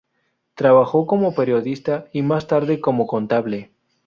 [0.55, 3.69] Trabajó como periodista y, más tarde, como contable.